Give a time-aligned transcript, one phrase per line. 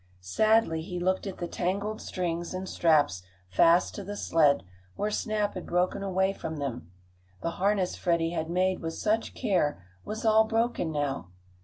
[0.19, 4.63] Sadly he looked at the tangled strings and straps fast to the sled,
[4.95, 6.91] where Snap had broken away from them.
[7.43, 11.29] The harness Freddie had made with such care was all broken now.